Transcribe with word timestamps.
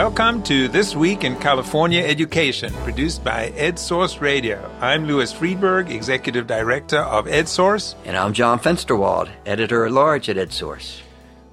Welcome 0.00 0.42
to 0.44 0.66
This 0.66 0.96
Week 0.96 1.24
in 1.24 1.36
California 1.36 2.00
Education, 2.00 2.72
produced 2.84 3.22
by 3.22 3.50
EdSource 3.50 4.22
Radio. 4.22 4.58
I'm 4.80 5.04
Louis 5.04 5.30
Freedberg, 5.30 5.90
Executive 5.90 6.46
Director 6.46 7.00
of 7.00 7.26
EdSource. 7.26 7.94
And 8.06 8.16
I'm 8.16 8.32
John 8.32 8.58
Fensterwald, 8.58 9.28
Editor 9.44 9.84
at 9.84 9.92
Large 9.92 10.30
at 10.30 10.36
EdSource. 10.36 11.02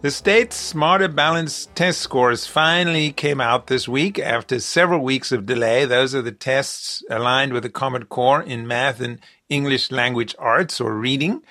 The 0.02 0.12
state's 0.12 0.56
Smarter 0.56 1.10
Balanced 1.10 1.76
test 1.76 2.00
scores 2.00 2.48
finally 2.48 3.12
came 3.12 3.42
out 3.42 3.68
this 3.68 3.86
week 3.86 4.18
after 4.18 4.62
several 4.62 5.02
weeks 5.02 5.34
of 5.34 5.46
delay. 5.46 5.84
Those 5.84 6.16
are 6.16 6.22
the 6.22 6.32
tests 6.32 7.04
aligned 7.10 7.52
with 7.52 7.64
the 7.64 7.70
Common 7.70 8.06
Core 8.06 8.42
in 8.42 8.66
math 8.66 9.02
and 9.02 9.20
English 9.50 9.92
language 9.92 10.34
arts 10.40 10.80
or 10.80 10.94
reading. 10.94 11.42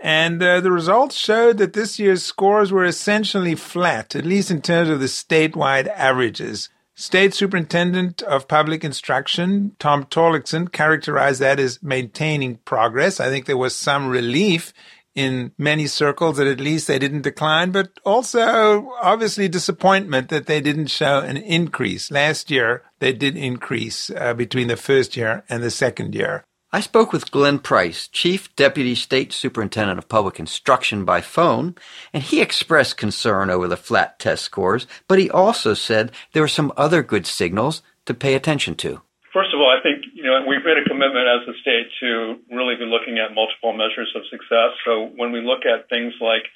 And 0.00 0.42
uh, 0.42 0.60
the 0.60 0.72
results 0.72 1.16
showed 1.16 1.58
that 1.58 1.74
this 1.74 1.98
year's 1.98 2.22
scores 2.22 2.72
were 2.72 2.84
essentially 2.84 3.54
flat, 3.54 4.16
at 4.16 4.24
least 4.24 4.50
in 4.50 4.62
terms 4.62 4.88
of 4.88 5.00
the 5.00 5.06
statewide 5.06 5.88
averages. 5.88 6.70
State 6.94 7.34
Superintendent 7.34 8.22
of 8.22 8.48
Public 8.48 8.84
Instruction, 8.84 9.74
Tom 9.78 10.04
Torlakson, 10.04 10.70
characterized 10.70 11.40
that 11.40 11.60
as 11.60 11.82
maintaining 11.82 12.56
progress. 12.58 13.20
I 13.20 13.28
think 13.28 13.46
there 13.46 13.56
was 13.56 13.74
some 13.74 14.08
relief 14.08 14.72
in 15.14 15.52
many 15.58 15.86
circles 15.86 16.36
that 16.36 16.46
at 16.46 16.60
least 16.60 16.86
they 16.86 16.98
didn't 16.98 17.22
decline, 17.22 17.70
but 17.70 17.90
also 18.04 18.90
obviously 19.02 19.48
disappointment 19.48 20.28
that 20.28 20.46
they 20.46 20.60
didn't 20.60 20.86
show 20.86 21.20
an 21.20 21.36
increase. 21.36 22.10
Last 22.10 22.50
year, 22.50 22.82
they 23.00 23.12
did 23.12 23.36
increase 23.36 24.10
uh, 24.10 24.34
between 24.34 24.68
the 24.68 24.76
first 24.76 25.16
year 25.16 25.44
and 25.48 25.62
the 25.62 25.70
second 25.70 26.14
year. 26.14 26.44
I 26.72 26.78
spoke 26.78 27.12
with 27.12 27.32
Glenn 27.32 27.58
Price, 27.58 28.06
Chief 28.06 28.54
Deputy 28.54 28.94
State 28.94 29.32
Superintendent 29.32 29.98
of 29.98 30.08
Public 30.08 30.38
Instruction, 30.38 31.04
by 31.04 31.20
phone, 31.20 31.74
and 32.12 32.22
he 32.22 32.40
expressed 32.40 32.96
concern 32.96 33.50
over 33.50 33.66
the 33.66 33.76
flat 33.76 34.20
test 34.20 34.44
scores, 34.44 34.86
but 35.08 35.18
he 35.18 35.28
also 35.28 35.74
said 35.74 36.12
there 36.32 36.44
are 36.44 36.48
some 36.48 36.72
other 36.76 37.02
good 37.02 37.26
signals 37.26 37.82
to 38.06 38.14
pay 38.14 38.34
attention 38.34 38.76
to. 38.76 39.02
First 39.34 39.50
of 39.52 39.58
all, 39.58 39.66
I 39.66 39.82
think 39.82 40.14
you 40.14 40.22
know 40.22 40.46
we've 40.46 40.62
made 40.62 40.78
a 40.78 40.86
commitment 40.86 41.26
as 41.26 41.42
a 41.50 41.58
state 41.58 41.90
to 42.06 42.38
really 42.54 42.78
be 42.78 42.86
looking 42.86 43.18
at 43.18 43.34
multiple 43.34 43.72
measures 43.74 44.14
of 44.14 44.22
success. 44.30 44.70
So 44.86 45.10
when 45.18 45.32
we 45.32 45.42
look 45.42 45.66
at 45.66 45.88
things 45.88 46.14
like 46.20 46.46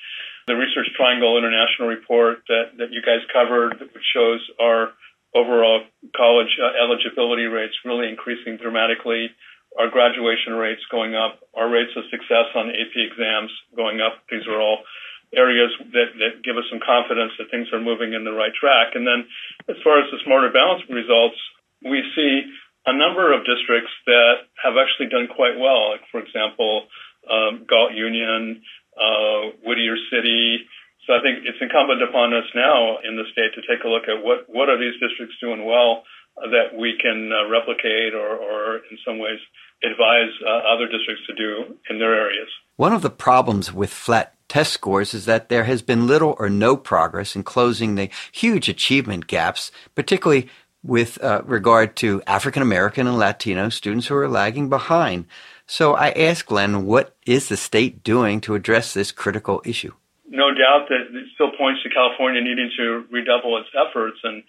the 0.47 0.55
Research 0.55 0.95
Triangle 0.95 1.39
International 1.39 1.89
report 1.89 2.47
that, 2.47 2.79
that 2.79 2.93
you 2.93 3.03
guys 3.03 3.27
covered, 3.35 3.81
which 3.81 4.07
shows 4.15 4.39
our 4.63 4.95
overall 5.35 5.83
college 6.15 6.55
uh, 6.63 6.71
eligibility 6.79 7.51
rates 7.51 7.75
really 7.85 8.09
increasing 8.09 8.57
dramatically 8.57 9.35
our 9.79 9.91
graduation 9.91 10.55
rates 10.55 10.83
going 10.91 11.15
up, 11.15 11.43
our 11.55 11.69
rates 11.69 11.91
of 11.97 12.07
success 12.11 12.47
on 12.55 12.71
AP 12.71 12.95
exams 12.95 13.51
going 13.75 14.01
up. 14.01 14.23
These 14.31 14.47
are 14.47 14.61
all 14.61 14.87
areas 15.35 15.75
that, 15.91 16.15
that 16.23 16.33
give 16.47 16.55
us 16.55 16.67
some 16.71 16.79
confidence 16.79 17.35
that 17.39 17.51
things 17.51 17.67
are 17.75 17.83
moving 17.83 18.15
in 18.15 18.23
the 18.23 18.35
right 18.35 18.55
track. 18.55 18.95
And 18.95 19.03
then 19.03 19.27
as 19.67 19.77
far 19.83 19.99
as 19.99 20.07
the 20.15 20.23
smarter 20.23 20.55
balance 20.55 20.87
results, 20.87 21.39
we 21.83 22.07
see 22.15 22.47
a 22.87 22.95
number 22.95 23.35
of 23.35 23.43
districts 23.43 23.91
that 24.07 24.47
have 24.63 24.79
actually 24.79 25.11
done 25.11 25.27
quite 25.27 25.59
well. 25.59 25.91
Like 25.91 26.07
for 26.15 26.23
example, 26.23 26.87
um, 27.27 27.67
Galt 27.67 27.93
Union, 27.99 28.63
uh, 28.95 29.59
Whittier 29.67 29.99
City. 30.13 30.71
So 31.07 31.13
I 31.13 31.21
think 31.21 31.45
it's 31.45 31.61
incumbent 31.61 32.01
upon 32.01 32.33
us 32.33 32.49
now 32.55 33.03
in 33.03 33.19
the 33.19 33.27
state 33.35 33.53
to 33.59 33.63
take 33.67 33.83
a 33.85 33.91
look 33.91 34.07
at 34.09 34.23
what, 34.23 34.47
what 34.49 34.71
are 34.71 34.79
these 34.79 34.97
districts 35.03 35.37
doing 35.43 35.67
well 35.67 36.07
that 36.37 36.77
we 36.77 36.99
can 37.01 37.31
uh, 37.33 37.49
replicate 37.49 38.15
or, 38.15 38.37
or 38.37 38.77
in 38.91 38.99
some 39.07 39.19
ways 39.19 39.39
advise 39.83 40.31
uh, 40.45 40.73
other 40.73 40.87
districts 40.87 41.25
to 41.27 41.35
do 41.35 41.77
in 41.91 41.99
their 41.99 42.15
areas. 42.15 42.49
One 42.77 42.93
of 42.93 43.03
the 43.03 43.11
problems 43.11 43.73
with 43.73 43.91
flat 43.91 44.35
test 44.49 44.73
scores 44.73 45.15
is 45.15 45.27
that 45.27 45.49
there 45.49 45.65
has 45.65 45.83
been 45.83 46.07
little 46.07 46.35
or 46.39 46.51
no 46.51 46.77
progress 46.77 47.37
in 47.37 47.43
closing 47.43 47.95
the 47.95 48.11
huge 48.33 48.69
achievement 48.69 49.27
gaps, 49.27 49.71
particularly 49.95 50.49
with 50.83 51.23
uh, 51.23 51.43
regard 51.45 51.97
to 51.97 52.23
African 52.27 52.63
American 52.63 53.07
and 53.07 53.19
Latino 53.19 53.69
students 53.69 54.07
who 54.07 54.17
are 54.17 54.29
lagging 54.29 54.69
behind. 54.69 55.27
So 55.67 55.95
I 55.95 56.11
asked 56.11 56.47
Glenn, 56.47 56.85
what 56.85 57.17
is 57.27 57.49
the 57.49 57.57
state 57.57 58.05
doing 58.05 58.41
to 58.43 58.55
address 58.55 58.93
this 58.93 59.13
critical 59.13 59.63
issue? 59.65 59.93
No 60.29 60.51
doubt 60.51 60.89
that 60.89 61.09
it 61.11 61.27
still 61.35 61.53
points 61.57 61.83
to 61.85 61.89
California 61.89 62.43
needing 62.43 62.71
to 62.77 63.05
redouble 63.11 63.57
its 63.59 63.71
efforts. 63.75 64.19
And 64.25 64.43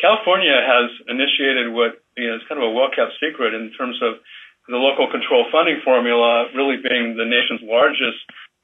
California 0.00 0.56
has 0.56 0.88
initiated 1.12 1.68
what 1.68 2.00
you 2.16 2.32
know, 2.32 2.40
is 2.40 2.44
kind 2.48 2.56
of 2.56 2.64
a 2.64 2.72
well 2.72 2.88
kept 2.88 3.20
secret 3.20 3.52
in 3.52 3.70
terms 3.76 4.00
of 4.00 4.16
the 4.66 4.80
local 4.80 5.12
control 5.12 5.44
funding 5.52 5.84
formula 5.84 6.48
really 6.56 6.80
being 6.80 7.20
the 7.20 7.28
nation's 7.28 7.60
largest 7.60 8.18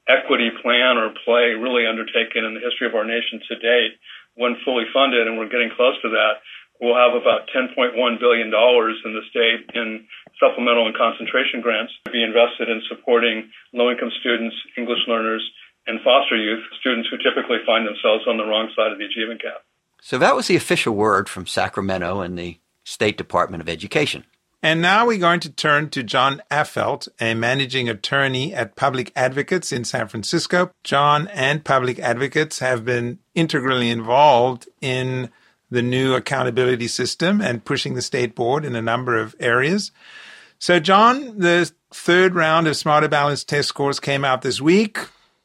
equity 0.08 0.48
plan 0.64 0.96
or 0.96 1.12
play 1.26 1.52
really 1.52 1.84
undertaken 1.84 2.46
in 2.46 2.54
the 2.54 2.64
history 2.64 2.88
of 2.88 2.94
our 2.94 3.04
nation 3.04 3.42
to 3.48 3.54
date. 3.60 4.00
When 4.36 4.56
fully 4.64 4.84
funded, 4.92 5.26
and 5.26 5.36
we're 5.36 5.52
getting 5.52 5.72
close 5.72 5.96
to 6.04 6.12
that, 6.12 6.44
we'll 6.80 6.96
have 6.96 7.16
about 7.16 7.48
$10.1 7.52 7.96
billion 7.96 8.48
in 8.52 9.12
the 9.16 9.24
state 9.32 9.64
in 9.72 10.04
supplemental 10.36 10.86
and 10.86 10.96
concentration 10.96 11.60
grants 11.60 11.92
to 12.04 12.12
be 12.12 12.22
invested 12.22 12.68
in 12.68 12.84
supporting 12.88 13.48
low 13.72 13.90
income 13.90 14.12
students, 14.20 14.54
English 14.76 15.00
learners, 15.08 15.42
and 15.88 16.04
foster 16.04 16.36
youth, 16.36 16.62
students 16.80 17.08
who 17.08 17.16
typically 17.18 17.64
find 17.64 17.88
themselves 17.88 18.28
on 18.28 18.36
the 18.36 18.44
wrong 18.44 18.68
side 18.76 18.92
of 18.92 18.98
the 18.98 19.08
achievement 19.08 19.40
gap. 19.40 19.64
So 20.06 20.18
that 20.18 20.36
was 20.36 20.46
the 20.46 20.54
official 20.54 20.94
word 20.94 21.28
from 21.28 21.48
Sacramento 21.48 22.20
and 22.20 22.38
the 22.38 22.60
State 22.84 23.18
Department 23.18 23.60
of 23.60 23.68
Education. 23.68 24.22
And 24.62 24.80
now 24.80 25.04
we're 25.04 25.18
going 25.18 25.40
to 25.40 25.50
turn 25.50 25.90
to 25.90 26.04
John 26.04 26.44
Affeldt, 26.48 27.08
a 27.20 27.34
managing 27.34 27.88
attorney 27.88 28.54
at 28.54 28.76
Public 28.76 29.10
Advocates 29.16 29.72
in 29.72 29.82
San 29.82 30.06
Francisco. 30.06 30.70
John 30.84 31.26
and 31.32 31.64
Public 31.64 31.98
Advocates 31.98 32.60
have 32.60 32.84
been 32.84 33.18
integrally 33.34 33.90
involved 33.90 34.68
in 34.80 35.28
the 35.72 35.82
new 35.82 36.14
accountability 36.14 36.86
system 36.86 37.40
and 37.40 37.64
pushing 37.64 37.94
the 37.94 38.00
state 38.00 38.36
board 38.36 38.64
in 38.64 38.76
a 38.76 38.80
number 38.82 39.18
of 39.18 39.34
areas. 39.40 39.90
So, 40.60 40.78
John, 40.78 41.36
the 41.36 41.72
third 41.92 42.36
round 42.36 42.68
of 42.68 42.76
Smarter 42.76 43.08
Balance 43.08 43.42
test 43.42 43.66
scores 43.66 43.98
came 43.98 44.24
out 44.24 44.42
this 44.42 44.60
week. 44.60 45.00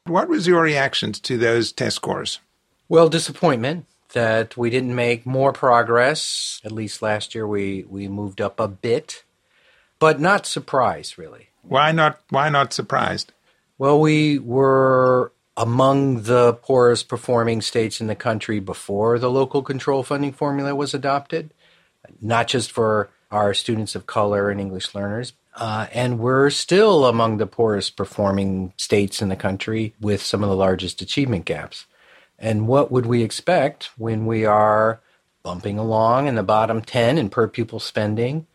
What 0.06 0.28
was 0.28 0.46
your 0.46 0.62
reactions 0.62 1.18
to 1.22 1.36
those 1.36 1.72
test 1.72 1.96
scores? 1.96 2.38
Well, 2.88 3.08
disappointment 3.08 3.86
that 4.12 4.56
we 4.56 4.70
didn't 4.70 4.94
make 4.94 5.26
more 5.26 5.52
progress. 5.52 6.60
At 6.64 6.72
least 6.72 7.02
last 7.02 7.34
year 7.34 7.46
we, 7.46 7.84
we 7.88 8.08
moved 8.08 8.40
up 8.40 8.60
a 8.60 8.68
bit, 8.68 9.24
but 9.98 10.20
not 10.20 10.46
surprised 10.46 11.18
really. 11.18 11.48
Why 11.62 11.92
not 11.92 12.20
why 12.30 12.48
not 12.48 12.72
surprised? 12.72 13.32
Well, 13.78 14.00
we 14.00 14.38
were 14.38 15.32
among 15.56 16.22
the 16.22 16.54
poorest 16.54 17.08
performing 17.08 17.60
states 17.60 18.00
in 18.00 18.06
the 18.06 18.14
country 18.14 18.58
before 18.58 19.18
the 19.18 19.30
local 19.30 19.62
control 19.62 20.02
funding 20.02 20.32
formula 20.32 20.74
was 20.74 20.94
adopted, 20.94 21.52
not 22.20 22.48
just 22.48 22.72
for 22.72 23.10
our 23.30 23.54
students 23.54 23.94
of 23.94 24.06
color 24.06 24.50
and 24.50 24.60
English 24.60 24.94
learners. 24.94 25.32
Uh, 25.54 25.86
and 25.92 26.18
we're 26.18 26.48
still 26.48 27.04
among 27.04 27.36
the 27.36 27.46
poorest 27.46 27.96
performing 27.96 28.72
states 28.76 29.20
in 29.20 29.28
the 29.28 29.36
country 29.36 29.94
with 30.00 30.22
some 30.22 30.42
of 30.42 30.48
the 30.48 30.56
largest 30.56 31.02
achievement 31.02 31.44
gaps. 31.44 31.86
And 32.42 32.66
what 32.66 32.90
would 32.90 33.06
we 33.06 33.22
expect 33.22 33.90
when 33.96 34.26
we 34.26 34.44
are 34.44 35.00
bumping 35.44 35.78
along 35.78 36.26
in 36.26 36.34
the 36.34 36.42
bottom 36.42 36.82
10 36.82 37.16
in 37.16 37.30
per 37.30 37.46
pupil 37.46 37.78
spending 37.78 38.46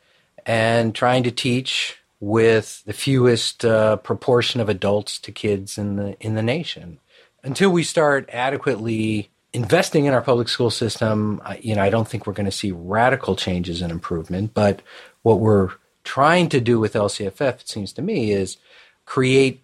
and 0.45 0.93
trying 0.93 1.23
to 1.23 1.31
teach 1.31 1.97
with 2.19 2.83
the 2.83 2.93
fewest 2.93 3.63
uh, 3.63 3.95
proportion 3.97 4.59
of 4.59 4.69
adults 4.69 5.17
to 5.19 5.31
kids 5.31 5.77
in 5.77 5.95
the 5.95 6.17
in 6.19 6.35
the 6.35 6.43
nation? 6.43 6.99
Until 7.43 7.69
we 7.69 7.83
start 7.83 8.29
adequately 8.31 9.29
investing 9.53 10.05
in 10.05 10.13
our 10.13 10.21
public 10.21 10.49
school 10.49 10.69
system 10.69 11.41
you 11.61 11.73
know 11.73 11.81
i 11.81 11.89
don't 11.89 12.07
think 12.07 12.27
we're 12.27 12.33
going 12.33 12.45
to 12.45 12.51
see 12.51 12.71
radical 12.71 13.35
changes 13.35 13.81
and 13.81 13.91
improvement 13.91 14.53
but 14.53 14.81
what 15.21 15.39
we're 15.39 15.71
trying 16.03 16.49
to 16.49 16.59
do 16.59 16.79
with 16.79 16.93
lcff 16.93 17.61
it 17.61 17.67
seems 17.67 17.93
to 17.93 18.01
me 18.01 18.31
is 18.31 18.57
create 19.05 19.63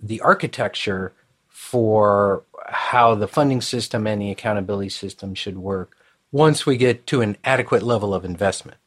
the 0.00 0.20
architecture 0.20 1.12
for 1.48 2.44
how 2.72 3.14
the 3.14 3.28
funding 3.28 3.60
system 3.60 4.06
and 4.06 4.20
the 4.20 4.30
accountability 4.30 4.88
system 4.88 5.34
should 5.34 5.58
work 5.58 5.96
once 6.30 6.64
we 6.64 6.76
get 6.76 7.06
to 7.06 7.20
an 7.20 7.36
adequate 7.44 7.82
level 7.82 8.14
of 8.14 8.24
investment. 8.24 8.78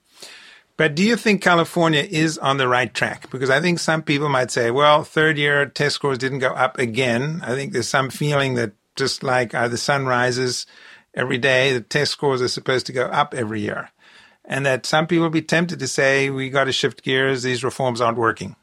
But 0.78 0.96
do 0.96 1.04
you 1.04 1.16
think 1.16 1.42
California 1.42 2.02
is 2.02 2.38
on 2.38 2.58
the 2.58 2.68
right 2.68 2.94
track? 2.94 3.30
Because 3.30 3.50
I 3.50 3.62
think 3.62 3.80
some 3.80 4.02
people 4.02 4.28
might 4.28 4.52
say, 4.52 4.72
well, 4.72 5.04
third 5.04 5.38
year 5.38 5.66
test 5.66 5.96
scores 5.96 6.18
didn't 6.18 6.40
go 6.40 6.50
up 6.50 6.78
again. 6.78 7.42
I 7.44 7.56
think 7.56 7.72
there's 7.72 7.88
some 7.88 8.10
feeling 8.10 8.56
that 8.56 8.74
just 8.96 9.24
like 9.24 9.54
uh, 9.54 9.68
the 9.70 9.78
sun 9.78 10.06
rises 10.06 10.66
every 11.14 11.38
day, 11.38 11.72
the 11.72 11.82
test 11.82 12.12
scores 12.12 12.42
are 12.42 12.50
supposed 12.50 12.88
to 12.88 12.94
go 12.94 13.06
up 13.06 13.34
every 13.34 13.62
year. 13.62 13.90
And 14.44 14.66
that 14.66 14.86
some 14.86 15.08
people 15.08 15.24
will 15.24 15.30
be 15.30 15.42
tempted 15.42 15.80
to 15.80 15.88
say, 15.88 16.30
we 16.30 16.50
got 16.50 16.66
to 16.66 16.72
shift 16.72 17.04
gears, 17.04 17.44
these 17.44 17.64
reforms 17.64 18.02
aren't 18.02 18.18
working. 18.18 18.56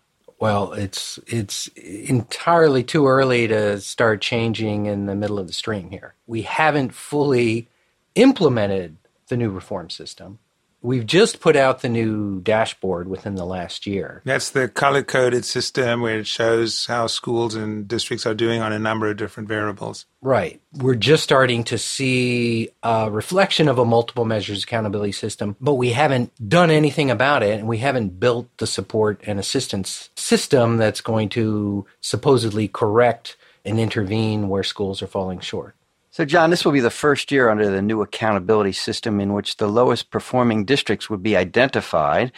Well, 0.43 0.73
it's 0.73 1.21
it's 1.29 1.69
entirely 1.69 2.83
too 2.83 3.07
early 3.07 3.47
to 3.47 3.81
start 3.81 4.21
changing 4.21 4.87
in 4.87 5.07
the 5.07 5.15
middle 5.15 5.39
of 5.39 5.47
the 5.47 5.53
stream 5.53 5.91
here. 5.91 6.15
We 6.27 6.43
haven't 6.43 6.95
fully 6.95 7.69
implemented 8.17 8.97
the 9.29 9.37
new 9.37 9.51
reform 9.51 9.89
system. 9.89 10.41
We've 10.83 11.07
just 11.07 11.39
put 11.39 11.55
out 11.55 11.81
the 11.81 11.89
new 11.89 12.41
dashboard 12.41 13.07
within 13.07 13.37
the 13.37 13.45
last 13.45 13.87
year. 13.87 14.21
That's 14.25 14.51
the 14.51 14.69
color 14.69 15.05
coded 15.05 15.45
system 15.45 16.01
where 16.01 16.19
it 16.19 16.27
shows 16.27 16.87
how 16.87 17.07
schools 17.07 17.55
and 17.55 17.87
districts 17.87 18.27
are 18.27 18.35
doing 18.35 18.61
on 18.61 18.73
a 18.73 18.81
number 18.81 19.09
of 19.09 19.17
different 19.17 19.49
variables. 19.49 20.07
Right. 20.21 20.61
We're 20.73 20.97
just 20.97 21.23
starting 21.23 21.63
to 21.65 21.79
see 21.79 22.71
a 22.83 23.09
reflection 23.11 23.69
of 23.69 23.79
a 23.79 23.85
multiple 23.85 24.25
measures 24.25 24.65
accountability 24.65 25.13
system, 25.13 25.57
but 25.61 25.75
we 25.75 25.91
haven't 25.91 26.33
done 26.49 26.71
anything 26.71 27.13
about 27.13 27.45
it 27.45 27.61
and 27.61 27.69
we 27.69 27.79
haven't 27.79 28.19
built 28.19 28.49
the 28.59 28.67
support 28.67 29.21
and 29.25 29.39
assistance 29.39 30.11
system 30.17 30.79
that's 30.79 31.01
going 31.01 31.29
to 31.31 31.87
supposedly 32.01 32.67
correct 32.67 33.37
and 33.65 33.79
intervene 33.79 34.49
where 34.49 34.65
schools 34.65 35.01
are 35.01 35.07
falling 35.07 35.39
short. 35.39 35.77
So, 36.13 36.27
John, 36.27 36.51
this 36.51 36.63
will 36.63 36.73
be 36.73 36.81
the 36.81 36.91
first 36.91 37.33
year 37.33 37.49
under 37.49 37.71
the 37.71 37.81
new 37.81 38.03
accountability 38.03 38.73
system 38.73 39.19
in 39.19 39.33
which 39.33 39.57
the 39.57 39.67
lowest 39.67 40.11
performing 40.11 40.67
districts 40.67 41.09
would 41.09 41.23
be 41.23 41.39
identified 41.39 42.33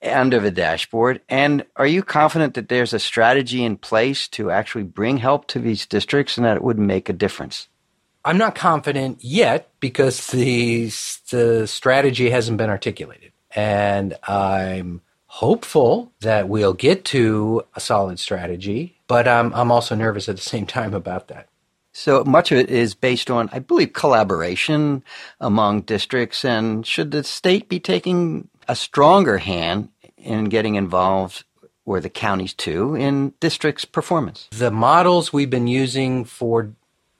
under 0.00 0.38
the 0.38 0.52
dashboard. 0.52 1.20
And 1.28 1.66
are 1.74 1.88
you 1.88 2.04
confident 2.04 2.54
that 2.54 2.68
there's 2.68 2.92
a 2.92 3.00
strategy 3.00 3.64
in 3.64 3.78
place 3.78 4.28
to 4.28 4.52
actually 4.52 4.84
bring 4.84 5.16
help 5.16 5.48
to 5.48 5.58
these 5.58 5.86
districts 5.86 6.36
and 6.36 6.46
that 6.46 6.56
it 6.56 6.62
would 6.62 6.78
make 6.78 7.08
a 7.08 7.12
difference? 7.12 7.66
I'm 8.24 8.38
not 8.38 8.54
confident 8.54 9.24
yet 9.24 9.70
because 9.80 10.28
the, 10.28 10.84
the 11.30 11.66
strategy 11.66 12.30
hasn't 12.30 12.58
been 12.58 12.70
articulated. 12.70 13.32
And 13.56 14.14
I'm 14.22 15.00
hopeful 15.26 16.12
that 16.20 16.48
we'll 16.48 16.74
get 16.74 17.04
to 17.06 17.64
a 17.74 17.80
solid 17.80 18.20
strategy, 18.20 19.00
but 19.08 19.26
I'm, 19.26 19.52
I'm 19.52 19.72
also 19.72 19.96
nervous 19.96 20.28
at 20.28 20.36
the 20.36 20.42
same 20.42 20.66
time 20.78 20.94
about 20.94 21.26
that. 21.26 21.48
So 21.98 22.24
much 22.24 22.52
of 22.52 22.58
it 22.58 22.68
is 22.68 22.94
based 22.94 23.30
on, 23.30 23.48
I 23.52 23.58
believe, 23.58 23.94
collaboration 23.94 25.02
among 25.40 25.80
districts. 25.80 26.44
And 26.44 26.86
should 26.86 27.10
the 27.10 27.24
state 27.24 27.70
be 27.70 27.80
taking 27.80 28.48
a 28.68 28.76
stronger 28.76 29.38
hand 29.38 29.88
in 30.18 30.44
getting 30.44 30.74
involved, 30.74 31.44
or 31.86 32.00
the 32.00 32.10
counties 32.10 32.52
too, 32.52 32.94
in 32.94 33.32
districts' 33.40 33.86
performance? 33.86 34.46
The 34.52 34.70
models 34.70 35.32
we've 35.32 35.48
been 35.48 35.68
using 35.68 36.26
for 36.26 36.70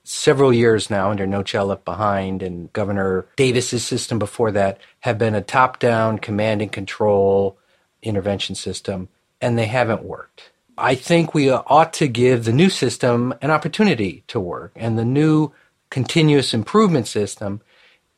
several 0.05 0.53
years 0.53 0.91
now 0.91 1.11
under 1.11 1.27
No 1.27 1.43
Child 1.43 1.71
Left 1.71 1.85
Behind 1.87 2.43
and 2.43 2.71
Governor 2.75 3.27
Davis's 3.37 3.83
system 3.83 4.19
before 4.19 4.53
that 4.53 4.79
have 5.01 5.17
been 5.17 5.35
a 5.35 5.41
top 5.41 5.79
down 5.79 6.19
command 6.19 6.61
and 6.61 6.71
control 6.71 7.59
intervention 8.03 8.55
system, 8.55 9.09
and 9.41 9.57
they 9.57 9.67
haven't 9.67 10.03
worked. 10.03 10.51
I 10.79 10.95
think 10.95 11.33
we 11.33 11.51
ought 11.51 11.93
to 11.95 12.09
give 12.09 12.45
the 12.45 12.53
new 12.53 12.69
system 12.69 13.35
an 13.41 13.51
opportunity 13.51 14.25
to 14.29 14.39
work. 14.39 14.73
And 14.77 14.99
the 14.99 15.05
new 15.05 15.53
continuous 15.91 16.53
improvement 16.53 17.07
system 17.07 17.63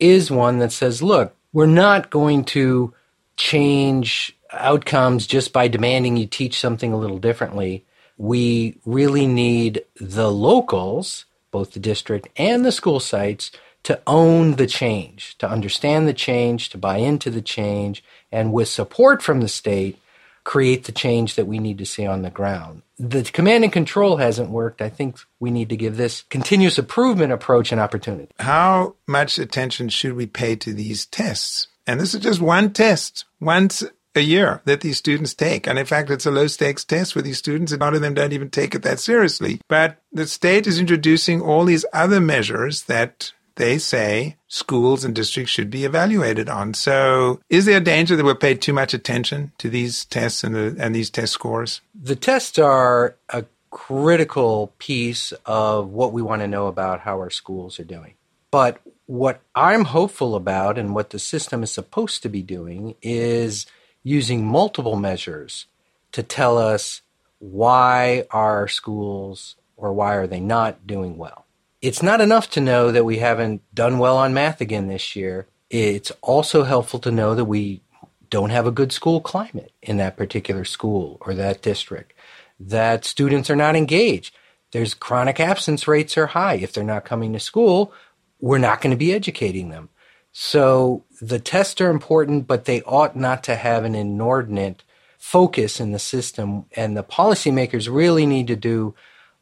is 0.00 0.30
one 0.30 0.58
that 0.58 0.72
says, 0.72 1.02
look, 1.02 1.36
we're 1.52 1.66
not 1.66 2.10
going 2.10 2.44
to 2.44 2.92
change 3.36 4.36
outcomes 4.50 5.26
just 5.26 5.52
by 5.52 5.68
demanding 5.68 6.16
you 6.16 6.26
teach 6.26 6.58
something 6.58 6.92
a 6.92 6.98
little 6.98 7.18
differently. 7.18 7.84
We 8.16 8.78
really 8.84 9.26
need 9.26 9.84
the 10.00 10.30
locals, 10.30 11.26
both 11.50 11.72
the 11.72 11.80
district 11.80 12.28
and 12.36 12.64
the 12.64 12.72
school 12.72 13.00
sites, 13.00 13.52
to 13.84 14.00
own 14.06 14.56
the 14.56 14.66
change, 14.66 15.38
to 15.38 15.48
understand 15.48 16.08
the 16.08 16.12
change, 16.12 16.70
to 16.70 16.78
buy 16.78 16.98
into 16.98 17.30
the 17.30 17.40
change, 17.40 18.02
and 18.32 18.52
with 18.52 18.68
support 18.68 19.22
from 19.22 19.40
the 19.40 19.48
state, 19.48 19.98
create 20.48 20.84
the 20.84 20.92
change 20.92 21.34
that 21.34 21.44
we 21.44 21.58
need 21.58 21.76
to 21.76 21.84
see 21.84 22.06
on 22.06 22.22
the 22.22 22.30
ground. 22.30 22.80
The 22.98 23.22
command 23.22 23.64
and 23.64 23.72
control 23.72 24.16
hasn't 24.16 24.48
worked. 24.48 24.80
I 24.80 24.88
think 24.88 25.18
we 25.38 25.50
need 25.50 25.68
to 25.68 25.76
give 25.76 25.98
this 25.98 26.22
continuous 26.30 26.78
improvement 26.78 27.32
approach 27.32 27.70
an 27.70 27.78
opportunity. 27.78 28.32
How 28.38 28.94
much 29.06 29.38
attention 29.38 29.90
should 29.90 30.14
we 30.14 30.24
pay 30.24 30.56
to 30.56 30.72
these 30.72 31.04
tests? 31.04 31.68
And 31.86 32.00
this 32.00 32.14
is 32.14 32.22
just 32.22 32.40
one 32.40 32.72
test 32.72 33.26
once 33.38 33.84
a 34.14 34.20
year 34.20 34.62
that 34.64 34.80
these 34.80 34.96
students 34.96 35.34
take. 35.34 35.66
And 35.66 35.78
in 35.78 35.84
fact, 35.84 36.08
it's 36.08 36.24
a 36.24 36.30
low 36.30 36.46
stakes 36.46 36.82
test 36.82 37.12
for 37.12 37.20
these 37.20 37.36
students, 37.36 37.70
and 37.70 37.82
a 37.82 37.84
lot 37.84 37.94
of 37.94 38.00
them 38.00 38.14
don't 38.14 38.32
even 38.32 38.48
take 38.48 38.74
it 38.74 38.82
that 38.84 39.00
seriously. 39.00 39.60
But 39.68 39.98
the 40.12 40.26
state 40.26 40.66
is 40.66 40.80
introducing 40.80 41.42
all 41.42 41.66
these 41.66 41.84
other 41.92 42.22
measures 42.22 42.84
that 42.84 43.32
they 43.58 43.78
say 43.78 44.36
schools 44.46 45.04
and 45.04 45.14
districts 45.14 45.52
should 45.52 45.70
be 45.70 45.84
evaluated 45.84 46.48
on. 46.48 46.72
So, 46.72 47.40
is 47.50 47.66
there 47.66 47.76
a 47.76 47.80
danger 47.80 48.16
that 48.16 48.24
we're 48.24 48.34
paid 48.34 48.62
too 48.62 48.72
much 48.72 48.94
attention 48.94 49.52
to 49.58 49.68
these 49.68 50.06
tests 50.06 50.42
and, 50.42 50.54
the, 50.54 50.76
and 50.78 50.94
these 50.94 51.10
test 51.10 51.34
scores? 51.34 51.82
The 51.94 52.16
tests 52.16 52.58
are 52.58 53.16
a 53.28 53.44
critical 53.70 54.72
piece 54.78 55.32
of 55.44 55.90
what 55.90 56.12
we 56.12 56.22
want 56.22 56.40
to 56.40 56.48
know 56.48 56.68
about 56.68 57.00
how 57.00 57.18
our 57.18 57.30
schools 57.30 57.78
are 57.78 57.84
doing. 57.84 58.14
But 58.50 58.80
what 59.06 59.42
I'm 59.54 59.84
hopeful 59.84 60.34
about 60.34 60.78
and 60.78 60.94
what 60.94 61.10
the 61.10 61.18
system 61.18 61.62
is 61.62 61.70
supposed 61.70 62.22
to 62.22 62.28
be 62.28 62.42
doing 62.42 62.94
is 63.02 63.66
using 64.02 64.46
multiple 64.46 64.96
measures 64.96 65.66
to 66.12 66.22
tell 66.22 66.56
us 66.56 67.02
why 67.40 68.24
our 68.30 68.68
schools 68.68 69.56
or 69.76 69.92
why 69.92 70.14
are 70.14 70.26
they 70.26 70.40
not 70.40 70.86
doing 70.86 71.16
well 71.18 71.44
it's 71.80 72.02
not 72.02 72.20
enough 72.20 72.50
to 72.50 72.60
know 72.60 72.90
that 72.90 73.04
we 73.04 73.18
haven't 73.18 73.62
done 73.74 73.98
well 73.98 74.16
on 74.16 74.34
math 74.34 74.60
again 74.60 74.88
this 74.88 75.14
year. 75.14 75.46
It's 75.70 76.10
also 76.22 76.64
helpful 76.64 76.98
to 77.00 77.10
know 77.10 77.34
that 77.34 77.44
we 77.44 77.82
don't 78.30 78.50
have 78.50 78.66
a 78.66 78.72
good 78.72 78.92
school 78.92 79.20
climate 79.20 79.72
in 79.82 79.96
that 79.98 80.16
particular 80.16 80.64
school 80.64 81.18
or 81.20 81.34
that 81.34 81.62
district, 81.62 82.12
that 82.58 83.04
students 83.04 83.48
are 83.48 83.56
not 83.56 83.76
engaged. 83.76 84.34
There's 84.72 84.94
chronic 84.94 85.40
absence 85.40 85.88
rates 85.88 86.18
are 86.18 86.26
high. 86.26 86.54
If 86.54 86.72
they're 86.72 86.84
not 86.84 87.04
coming 87.04 87.32
to 87.32 87.40
school, 87.40 87.92
we're 88.40 88.58
not 88.58 88.80
going 88.80 88.90
to 88.90 88.96
be 88.96 89.12
educating 89.12 89.70
them. 89.70 89.88
So 90.32 91.04
the 91.20 91.38
tests 91.38 91.80
are 91.80 91.90
important, 91.90 92.46
but 92.46 92.64
they 92.64 92.82
ought 92.82 93.16
not 93.16 93.42
to 93.44 93.56
have 93.56 93.84
an 93.84 93.94
inordinate 93.94 94.84
focus 95.18 95.80
in 95.80 95.92
the 95.92 95.98
system. 95.98 96.66
And 96.76 96.96
the 96.96 97.02
policymakers 97.02 97.92
really 97.92 98.26
need 98.26 98.46
to 98.48 98.56
do 98.56 98.94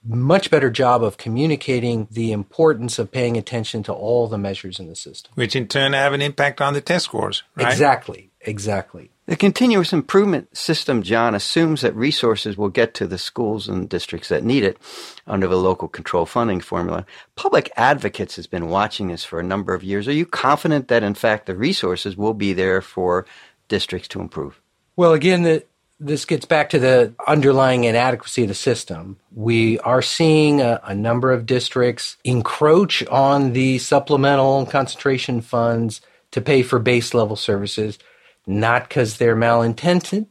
much 0.06 0.50
better 0.50 0.70
job 0.70 1.02
of 1.02 1.16
communicating 1.16 2.08
the 2.10 2.32
importance 2.32 2.98
of 2.98 3.10
paying 3.10 3.36
attention 3.36 3.82
to 3.84 3.92
all 3.92 4.28
the 4.28 4.38
measures 4.38 4.78
in 4.78 4.88
the 4.88 4.96
system. 4.96 5.32
Which 5.34 5.56
in 5.56 5.68
turn 5.68 5.92
have 5.92 6.12
an 6.12 6.22
impact 6.22 6.60
on 6.60 6.74
the 6.74 6.80
test 6.80 7.06
scores, 7.06 7.42
right? 7.56 7.70
Exactly, 7.70 8.30
exactly. 8.40 9.10
The 9.26 9.34
continuous 9.34 9.92
improvement 9.92 10.56
system, 10.56 11.02
John, 11.02 11.34
assumes 11.34 11.80
that 11.80 11.96
resources 11.96 12.56
will 12.56 12.68
get 12.68 12.94
to 12.94 13.08
the 13.08 13.18
schools 13.18 13.68
and 13.68 13.88
districts 13.88 14.28
that 14.28 14.44
need 14.44 14.62
it 14.62 14.78
under 15.26 15.48
the 15.48 15.56
local 15.56 15.88
control 15.88 16.26
funding 16.26 16.60
formula. 16.60 17.04
Public 17.34 17.68
Advocates 17.76 18.36
has 18.36 18.46
been 18.46 18.68
watching 18.68 19.08
this 19.08 19.24
for 19.24 19.40
a 19.40 19.44
number 19.44 19.74
of 19.74 19.82
years. 19.82 20.06
Are 20.06 20.12
you 20.12 20.26
confident 20.26 20.86
that, 20.88 21.02
in 21.02 21.14
fact, 21.14 21.46
the 21.46 21.56
resources 21.56 22.16
will 22.16 22.34
be 22.34 22.52
there 22.52 22.80
for 22.80 23.26
districts 23.66 24.06
to 24.08 24.20
improve? 24.20 24.60
Well, 24.94 25.12
again, 25.12 25.42
the, 25.42 25.64
this 25.98 26.25
gets 26.25 26.44
back 26.44 26.70
to 26.70 26.78
the 26.78 27.14
underlying 27.26 27.84
inadequacy 27.84 28.43
of 28.43 28.48
the 28.48 28.54
system. 28.54 29.19
We 29.34 29.78
are 29.81 30.02
seeing 30.02 30.60
a, 30.60 30.81
a, 30.84 30.94
number 30.94 31.32
of 31.32 31.47
districts 31.47 32.18
encroach 32.23 33.06
on 33.06 33.54
the 33.54 33.78
supplemental 33.78 34.66
concentration 34.66 35.40
funds 35.40 36.02
to 36.32 36.40
pay 36.40 36.62
for 36.62 36.78
base 36.78 37.14
level 37.14 37.37
services, 37.37 37.99
not 38.47 38.88
because 38.88 39.16
they're 39.16 39.37
malintented, 39.37 40.26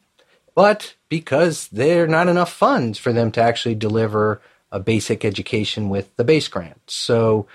but 0.54 0.96
because 1.10 1.68
there 1.70 2.04
are 2.04 2.08
not 2.08 2.28
enough 2.28 2.54
funds 2.54 3.00
for 3.00 3.12
them 3.12 3.32
to 3.32 3.42
actually 3.42 3.76
deliver 3.76 4.42
a 4.72 4.80
basic 4.80 5.26
education 5.26 5.90
with 5.90 6.16
the 6.16 6.24
base 6.24 6.48
grant. 6.48 6.80
So 6.88 7.48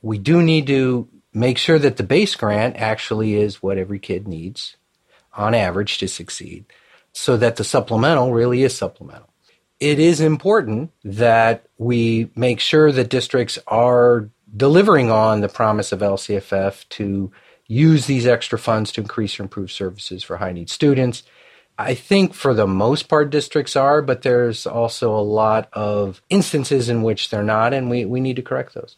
we 0.00 0.18
do 0.18 0.42
need 0.42 0.66
to 0.66 1.08
make 1.32 1.58
sure 1.58 1.78
that 1.78 1.96
the 1.96 2.02
base 2.02 2.34
grant 2.34 2.76
actually 2.76 3.34
is 3.34 3.62
what 3.62 3.78
every 3.78 4.00
kid 4.00 4.26
needs 4.26 4.76
on 5.34 5.54
average 5.54 5.98
to 5.98 6.08
succeed 6.08 6.64
so 7.12 7.36
that 7.36 7.56
the 7.56 7.64
supplemental 7.64 8.32
really 8.32 8.62
is 8.62 8.76
supplemental. 8.76 9.28
It 9.80 9.98
is 9.98 10.20
important 10.20 10.92
that 11.04 11.66
we 11.76 12.30
make 12.36 12.60
sure 12.60 12.92
that 12.92 13.08
districts 13.08 13.58
are 13.66 14.30
delivering 14.56 15.10
on 15.10 15.40
the 15.40 15.48
promise 15.48 15.92
of 15.92 16.00
LCFF 16.00 16.88
to 16.90 17.32
use 17.66 18.06
these 18.06 18.26
extra 18.26 18.58
funds 18.58 18.92
to 18.92 19.00
increase 19.00 19.38
or 19.38 19.44
improve 19.44 19.72
services 19.72 20.22
for 20.22 20.36
high 20.36 20.52
need 20.52 20.70
students. 20.70 21.22
I 21.78 21.94
think 21.94 22.34
for 22.34 22.54
the 22.54 22.66
most 22.66 23.08
part 23.08 23.30
districts 23.30 23.76
are, 23.76 24.02
but 24.02 24.22
there's 24.22 24.66
also 24.66 25.16
a 25.16 25.20
lot 25.20 25.68
of 25.72 26.22
instances 26.28 26.88
in 26.88 27.02
which 27.02 27.30
they're 27.30 27.42
not, 27.42 27.72
and 27.72 27.88
we, 27.88 28.04
we 28.04 28.20
need 28.20 28.36
to 28.36 28.42
correct 28.42 28.74
those. 28.74 28.96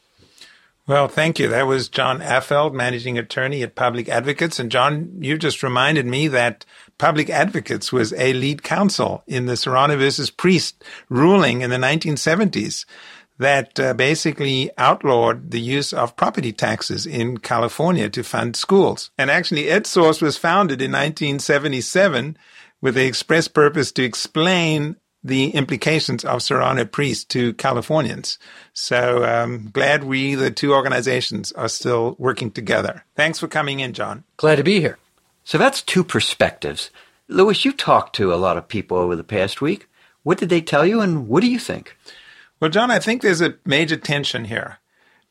Well, 0.86 1.08
thank 1.08 1.38
you. 1.38 1.48
That 1.48 1.66
was 1.66 1.88
John 1.88 2.20
Affeldt, 2.20 2.74
managing 2.74 3.16
attorney 3.16 3.62
at 3.62 3.74
Public 3.74 4.08
Advocates. 4.08 4.58
And 4.58 4.70
John, 4.70 5.16
you 5.20 5.38
just 5.38 5.62
reminded 5.62 6.04
me 6.04 6.28
that 6.28 6.66
Public 6.98 7.30
Advocates 7.30 7.92
was 7.92 8.12
a 8.14 8.32
lead 8.32 8.62
counsel 8.62 9.22
in 9.26 9.46
the 9.46 9.56
Serrano 9.56 9.96
versus 9.96 10.30
Priest 10.30 10.82
ruling 11.08 11.60
in 11.60 11.70
the 11.70 11.76
1970s 11.76 12.84
that 13.38 13.80
uh, 13.80 13.94
basically 13.94 14.70
outlawed 14.78 15.50
the 15.50 15.60
use 15.60 15.92
of 15.92 16.16
property 16.16 16.52
taxes 16.52 17.06
in 17.06 17.38
California 17.38 18.08
to 18.08 18.22
fund 18.22 18.54
schools. 18.54 19.10
And 19.18 19.30
actually, 19.30 19.64
EdSource 19.64 20.22
was 20.22 20.36
founded 20.36 20.80
in 20.80 20.92
1977 20.92 22.36
with 22.80 22.94
the 22.94 23.06
express 23.06 23.48
purpose 23.48 23.90
to 23.92 24.04
explain 24.04 24.96
the 25.24 25.50
implications 25.50 26.24
of 26.24 26.42
Serrano 26.42 26.84
Priest 26.84 27.30
to 27.30 27.54
Californians. 27.54 28.38
So 28.74 29.24
um, 29.24 29.70
glad 29.72 30.04
we, 30.04 30.34
the 30.34 30.50
two 30.50 30.74
organizations, 30.74 31.50
are 31.52 31.68
still 31.68 32.14
working 32.18 32.50
together. 32.50 33.04
Thanks 33.16 33.38
for 33.38 33.48
coming 33.48 33.80
in, 33.80 33.94
John. 33.94 34.24
Glad 34.36 34.56
to 34.56 34.62
be 34.62 34.80
here. 34.80 34.98
So 35.44 35.58
that's 35.58 35.82
two 35.82 36.02
perspectives. 36.02 36.90
Louis, 37.28 37.64
you 37.64 37.72
talked 37.72 38.16
to 38.16 38.32
a 38.32 38.36
lot 38.36 38.56
of 38.56 38.68
people 38.68 38.96
over 38.96 39.14
the 39.14 39.24
past 39.24 39.60
week. 39.60 39.88
What 40.22 40.38
did 40.38 40.48
they 40.48 40.60
tell 40.60 40.86
you, 40.86 41.00
and 41.00 41.28
what 41.28 41.42
do 41.42 41.50
you 41.50 41.58
think? 41.58 41.96
Well, 42.58 42.70
John, 42.70 42.90
I 42.90 42.98
think 42.98 43.20
there's 43.20 43.42
a 43.42 43.56
major 43.64 43.96
tension 43.96 44.46
here 44.46 44.78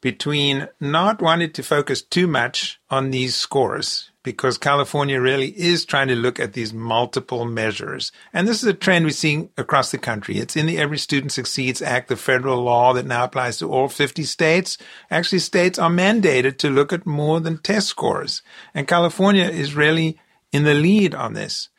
between 0.02 0.68
not 0.80 1.22
wanting 1.22 1.52
to 1.54 1.64
focus 1.64 2.02
too 2.02 2.28
much 2.28 2.80
on 2.90 3.10
these 3.10 3.36
scores 3.36 4.12
because 4.24 4.58
California 4.58 5.20
really 5.20 5.50
is 5.50 5.86
trying 5.86 6.08
to 6.08 6.16
look 6.16 6.40
at 6.40 6.54
these 6.54 6.74
multiple 6.74 7.46
measures. 7.46 8.12
And 8.34 8.48
this 8.48 8.64
is 8.64 8.70
a 8.70 8.74
trend 8.74 9.06
we're 9.06 9.12
seeing 9.12 9.50
across 9.58 9.92
the 9.92 9.98
country. 9.98 10.38
It's 10.38 10.56
in 10.56 10.66
the 10.66 10.78
Every 10.78 10.98
Student 10.98 11.34
Succeeds 11.34 11.82
Act, 11.82 12.08
the 12.08 12.16
federal 12.16 12.64
law 12.64 12.94
that 12.94 13.06
now 13.06 13.26
applies 13.26 13.58
to 13.58 13.70
all 13.70 13.90
50 13.90 14.24
states. 14.24 14.78
Actually, 15.12 15.40
states 15.40 15.78
are 15.78 15.90
mandated 15.90 16.58
to 16.60 16.70
look 16.70 16.94
at 16.94 17.06
more 17.06 17.40
than 17.42 17.58
test 17.58 17.88
scores. 17.88 18.42
And 18.74 18.88
California 18.88 19.46
is 19.46 19.76
really 19.76 20.18
in 20.52 20.64
the 20.64 20.74
lead 20.74 21.14
on 21.14 21.34
this. 21.34 21.70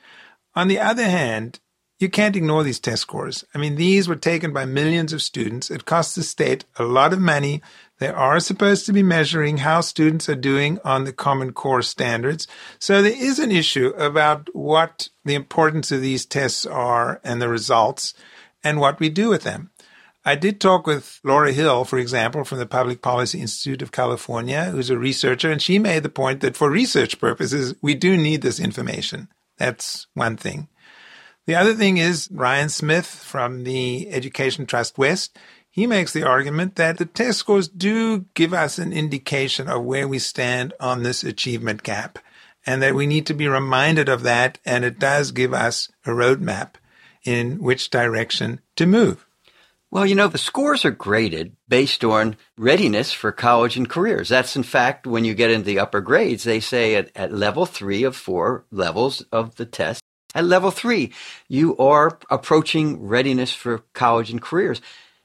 On 0.55 0.69
the 0.69 0.79
other 0.79 1.05
hand, 1.05 1.61
you 1.99 2.11
can't 2.11 2.37
ignore 2.37 2.65
these 2.65 2.81
test 2.81 3.03
scores. 3.03 3.45
I 3.55 3.59
mean, 3.59 3.77
these 3.77 4.09
were 4.09 4.17
taken 4.17 4.53
by 4.53 4.67
millions 4.67 5.13
of 5.13 5.23
students. 5.23 5.71
It 5.71 5.85
costs 5.85 6.15
the 6.15 6.23
state 6.23 6.65
a 6.77 6.85
lot 6.85 7.13
of 7.13 7.21
money. 7.21 7.63
They 7.99 8.09
are 8.09 8.41
supposed 8.41 8.87
to 8.87 8.93
be 8.93 9.03
measuring 9.03 9.59
how 9.59 9.81
students 9.81 10.29
are 10.29 10.35
doing 10.35 10.81
on 10.85 11.05
the 11.05 11.13
Common 11.13 11.53
Core 11.53 11.83
standards. 11.83 12.49
So 12.79 13.03
there 13.03 13.13
is 13.13 13.39
an 13.39 13.53
issue 13.53 13.89
about 13.97 14.49
what 14.53 15.09
the 15.25 15.35
importance 15.35 15.93
of 15.93 16.01
these 16.01 16.27
tests 16.27 16.67
are 16.67 17.21
and 17.23 17.41
the 17.41 17.49
results 17.49 18.15
and 18.65 18.81
what 18.81 18.99
we 18.99 19.11
do 19.11 19.29
with 19.29 19.43
them. 19.43 19.71
I 20.25 20.35
did 20.37 20.59
talk 20.61 20.87
with 20.87 21.21
Laura 21.23 21.53
Hill, 21.53 21.85
for 21.85 21.99
example, 21.99 22.45
from 22.45 22.59
the 22.59 22.67
Public 22.67 23.03
Policy 23.03 23.41
Institute 23.41 23.83
of 23.83 23.93
California, 23.93 24.65
who's 24.65 24.89
a 24.89 24.99
researcher, 24.99 25.53
and 25.53 25.61
she 25.61 25.79
made 25.79 26.03
the 26.03 26.09
point 26.09 26.41
that 26.41 26.57
for 26.57 26.71
research 26.71 27.21
purposes, 27.21 27.75
we 27.83 27.95
do 27.95 28.17
need 28.17 28.41
this 28.41 28.59
information. 28.59 29.29
That's 29.59 30.07
one 30.15 30.39
thing. 30.39 30.69
The 31.47 31.57
other 31.57 31.75
thing 31.75 31.99
is 31.99 32.31
Ryan 32.33 32.71
Smith 32.71 33.07
from 33.07 33.65
the 33.65 34.09
Education 34.11 34.65
Trust 34.65 34.97
West. 34.97 35.39
He 35.75 35.89
makes 35.89 36.13
the 36.13 36.23
argument 36.23 36.77
that 36.77 36.99
the 36.99 37.05
test 37.05 37.41
scores 37.41 37.67
do 37.67 38.27
give 38.35 38.55
us 38.55 38.79
an 38.79 38.93
indication 38.93 39.69
of 39.69 39.83
where 39.83 40.07
we 40.07 40.21
stand 40.21 40.73
on 40.79 41.03
this 41.03 41.25
achievement 41.25 41.83
gap 41.83 42.21
and 42.65 42.81
that 42.81 42.95
we 42.95 43.09
need 43.09 43.27
to 43.27 43.35
be 43.35 43.49
reminded 43.49 44.09
of 44.09 44.23
that. 44.23 44.61
And 44.65 44.85
it 44.85 45.01
does 45.01 45.33
give 45.33 45.53
us 45.53 45.91
a 46.07 46.11
roadmap 46.11 46.75
in 47.25 47.61
which 47.61 47.91
direction 47.91 48.61
to 48.77 48.87
move. 48.87 49.27
Well, 49.91 50.07
you 50.07 50.15
know, 50.15 50.29
the 50.29 50.39
scores 50.39 50.85
are 50.85 50.93
graded 50.93 51.57
based 51.67 52.05
on 52.05 52.37
readiness 52.57 53.13
for 53.13 53.33
college 53.33 53.77
and 53.77 53.91
careers. 53.91 54.29
That's 54.29 54.55
in 54.55 54.63
fact, 54.63 55.09
when 55.09 55.25
you 55.25 55.35
get 55.35 55.51
into 55.51 55.67
the 55.67 55.81
upper 55.81 56.01
grades, 56.01 56.45
they 56.45 56.61
say 56.61 56.95
at, 56.95 57.11
at 57.17 57.33
level 57.33 57.67
three 57.67 58.05
of 58.05 58.15
four 58.15 58.65
levels 58.71 59.23
of 59.33 59.57
the 59.57 59.67
test, 59.67 60.01
at 60.37 60.45
level 60.45 60.71
three, 60.71 61.13
you 61.49 61.77
are 61.79 62.17
approaching 62.31 63.05
readiness 63.05 63.53
for 63.53 63.79
college 63.93 64.31
and 64.31 64.43
careers. 64.43 64.81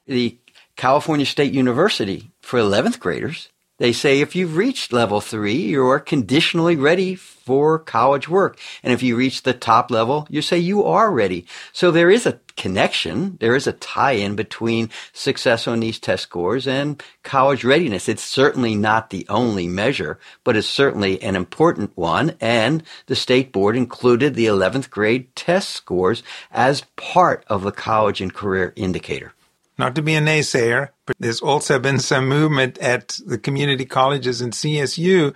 The 0.09 0.39
California 0.75 1.25
State 1.27 1.53
University 1.53 2.31
for 2.41 2.59
11th 2.59 2.99
graders, 2.99 3.49
they 3.77 3.93
say 3.93 4.21
if 4.21 4.35
you've 4.35 4.57
reached 4.57 4.91
level 4.91 5.21
three, 5.21 5.53
you're 5.53 5.99
conditionally 5.99 6.75
ready 6.75 7.13
for 7.13 7.77
college 7.77 8.27
work. 8.27 8.57
And 8.81 8.91
if 8.91 9.03
you 9.03 9.15
reach 9.15 9.43
the 9.43 9.53
top 9.53 9.91
level, 9.91 10.25
you 10.31 10.41
say 10.41 10.57
you 10.57 10.83
are 10.83 11.11
ready. 11.11 11.45
So 11.73 11.91
there 11.91 12.09
is 12.09 12.25
a 12.25 12.39
connection. 12.57 13.37
There 13.39 13.55
is 13.55 13.67
a 13.67 13.73
tie 13.73 14.13
in 14.13 14.35
between 14.35 14.89
success 15.13 15.67
on 15.67 15.79
these 15.79 15.99
test 15.99 16.23
scores 16.23 16.67
and 16.67 17.03
college 17.21 17.63
readiness. 17.63 18.09
It's 18.09 18.23
certainly 18.23 18.73
not 18.73 19.11
the 19.11 19.27
only 19.29 19.67
measure, 19.67 20.17
but 20.43 20.57
it's 20.57 20.67
certainly 20.67 21.21
an 21.21 21.35
important 21.35 21.95
one. 21.95 22.35
And 22.41 22.81
the 23.05 23.15
state 23.15 23.51
board 23.51 23.77
included 23.77 24.33
the 24.33 24.47
11th 24.47 24.89
grade 24.89 25.35
test 25.35 25.69
scores 25.69 26.23
as 26.51 26.81
part 26.95 27.45
of 27.45 27.61
the 27.61 27.71
college 27.71 28.21
and 28.21 28.33
career 28.33 28.73
indicator 28.75 29.33
not 29.79 29.95
to 29.95 30.01
be 30.01 30.13
a 30.13 30.21
naysayer, 30.21 30.89
but 31.05 31.15
there's 31.19 31.41
also 31.41 31.79
been 31.79 31.99
some 31.99 32.27
movement 32.27 32.77
at 32.79 33.17
the 33.25 33.37
community 33.37 33.85
colleges 33.85 34.41
and 34.41 34.51
CSU 34.53 35.33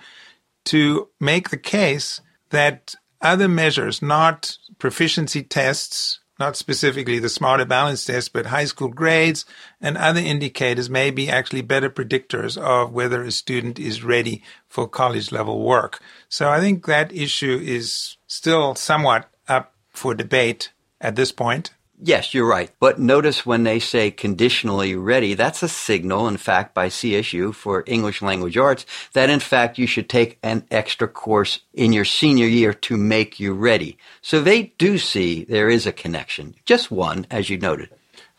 to 0.65 1.09
make 1.19 1.49
the 1.49 1.57
case 1.57 2.21
that 2.49 2.93
other 3.21 3.47
measures, 3.47 4.01
not 4.01 4.57
proficiency 4.77 5.41
tests, 5.41 6.19
not 6.39 6.57
specifically 6.57 7.19
the 7.19 7.29
smarter 7.29 7.63
balance 7.63 8.03
test, 8.03 8.33
but 8.33 8.47
high 8.47 8.65
school 8.65 8.89
grades 8.89 9.45
and 9.79 9.97
other 9.97 10.19
indicators 10.19 10.89
may 10.89 11.09
be 11.09 11.29
actually 11.29 11.61
better 11.61 11.89
predictors 11.89 12.57
of 12.57 12.91
whether 12.91 13.23
a 13.23 13.31
student 13.31 13.79
is 13.79 14.03
ready 14.03 14.43
for 14.67 14.87
college 14.87 15.31
level 15.31 15.63
work. 15.63 16.01
So 16.27 16.49
I 16.49 16.59
think 16.59 16.85
that 16.85 17.15
issue 17.15 17.61
is 17.63 18.17
still 18.27 18.75
somewhat 18.75 19.29
up 19.47 19.73
for 19.89 20.13
debate 20.13 20.73
at 20.99 21.15
this 21.15 21.31
point. 21.31 21.71
Yes, 22.01 22.33
you're 22.33 22.47
right. 22.47 22.71
But 22.79 22.99
notice 22.99 23.45
when 23.45 23.63
they 23.63 23.79
say 23.79 24.11
conditionally 24.11 24.95
ready, 24.95 25.35
that's 25.35 25.63
a 25.63 25.69
signal, 25.69 26.27
in 26.27 26.37
fact, 26.37 26.73
by 26.73 26.87
CSU 26.87 27.53
for 27.53 27.83
English 27.87 28.21
language 28.21 28.57
arts 28.57 28.85
that 29.13 29.29
in 29.29 29.39
fact 29.39 29.77
you 29.77 29.87
should 29.87 30.09
take 30.09 30.39
an 30.43 30.65
extra 30.71 31.07
course 31.07 31.59
in 31.73 31.93
your 31.93 32.05
senior 32.05 32.47
year 32.47 32.73
to 32.73 32.97
make 32.97 33.39
you 33.39 33.53
ready. 33.53 33.97
So 34.21 34.41
they 34.41 34.73
do 34.77 34.97
see 34.97 35.43
there 35.43 35.69
is 35.69 35.85
a 35.85 35.91
connection. 35.91 36.55
Just 36.65 36.91
one, 36.91 37.27
as 37.29 37.49
you 37.49 37.57
noted. 37.57 37.89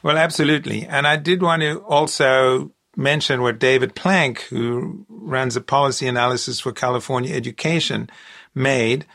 Well, 0.03 0.19
absolutely. 0.19 0.85
And 0.85 1.07
I 1.07 1.17
did 1.17 1.41
want 1.41 1.63
to 1.63 1.79
also 1.85 2.73
mention 2.97 3.41
what 3.41 3.59
David 3.59 3.95
Plank, 3.95 4.43
who 4.43 5.07
runs 5.09 5.57
a 5.57 5.61
policy 5.61 6.07
analysis 6.07 6.61
for 6.61 6.73
California 6.73 7.35
education, 7.35 8.11
made 8.55 9.07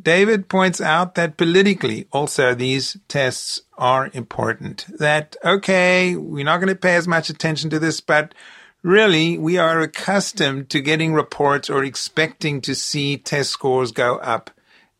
David 0.00 0.48
points 0.48 0.80
out 0.80 1.14
that 1.14 1.36
politically 1.36 2.08
also 2.10 2.54
these 2.54 2.96
tests 3.08 3.62
are 3.78 4.10
important. 4.12 4.86
That, 4.98 5.36
okay, 5.44 6.16
we're 6.16 6.44
not 6.44 6.58
going 6.58 6.68
to 6.68 6.74
pay 6.74 6.96
as 6.96 7.06
much 7.06 7.30
attention 7.30 7.70
to 7.70 7.78
this, 7.78 8.00
but 8.00 8.34
really 8.82 9.38
we 9.38 9.56
are 9.56 9.80
accustomed 9.80 10.68
to 10.70 10.80
getting 10.80 11.12
reports 11.12 11.70
or 11.70 11.84
expecting 11.84 12.60
to 12.62 12.74
see 12.74 13.16
test 13.16 13.50
scores 13.50 13.92
go 13.92 14.16
up 14.16 14.50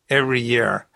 every 0.09 0.41
year. 0.41 0.87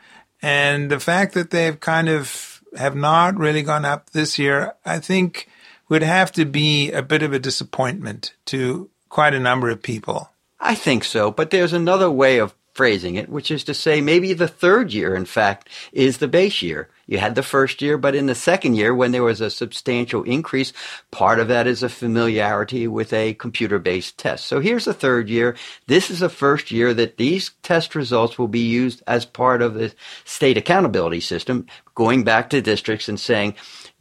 And 0.42 0.90
the 0.90 1.00
fact 1.00 1.34
that 1.34 1.52
they've 1.52 1.80
kind 1.80 2.08
of 2.08 2.64
have 2.78 2.96
not 2.96 3.38
really 3.38 3.64
gone 3.64 3.86
up 3.86 4.12
this 4.12 4.40
year, 4.40 4.74
I 4.86 5.00
think 5.00 5.50
would 5.90 6.04
have 6.04 6.32
to 6.34 6.46
be 6.46 6.92
a 6.92 7.02
bit 7.02 7.24
of 7.24 7.34
a 7.34 7.40
disappointment 7.40 8.34
to 8.46 8.90
quite 9.10 9.34
a 9.34 9.40
number 9.40 9.70
of 9.70 9.82
people. 9.82 10.30
I 10.60 10.76
think 10.76 11.04
so, 11.04 11.32
but 11.32 11.50
there's 11.50 11.74
another 11.74 12.12
way 12.12 12.38
of 12.38 12.54
phrasing 12.80 13.16
it, 13.16 13.28
which 13.28 13.52
is 13.52 13.66
to 13.66 13.74
say 13.74 14.00
maybe 14.00 14.32
the 14.32 14.48
third 14.48 14.94
year, 14.94 15.14
in 15.14 15.26
fact, 15.26 15.68
is 15.92 16.20
the 16.20 16.30
base 16.30 16.62
year. 16.62 16.88
You 17.08 17.18
had 17.18 17.36
the 17.36 17.44
first 17.44 17.82
year, 17.82 17.98
but 17.98 18.16
in 18.16 18.28
the 18.28 18.34
second 18.34 18.76
year, 18.76 18.96
when 18.96 19.12
there 19.12 19.22
was 19.22 19.42
a 19.42 19.50
substantial 19.50 20.24
increase, 20.24 20.72
part 21.12 21.42
of 21.42 21.50
that 21.50 21.68
is 21.68 21.84
a 21.84 21.90
familiarity 21.90 22.88
with 22.88 23.12
a 23.12 23.34
computer 23.34 23.80
based 23.80 24.18
test. 24.18 24.46
So 24.46 24.62
here's 24.62 24.86
the 24.86 24.94
third 24.94 25.28
year. 25.28 25.58
This 25.88 26.10
is 26.10 26.22
the 26.22 26.30
first 26.30 26.72
year 26.72 26.94
that 26.94 27.18
these 27.18 27.52
test 27.64 27.96
results 27.96 28.40
will 28.40 28.48
be 28.48 28.66
used 28.66 29.04
as 29.06 29.26
part 29.26 29.62
of 29.62 29.74
the 29.74 29.94
state 30.24 30.58
accountability 30.58 31.20
system, 31.20 31.68
going 31.96 32.24
back 32.24 32.50
to 32.52 32.62
districts 32.62 33.10
and 33.10 33.20
saying, 33.20 33.56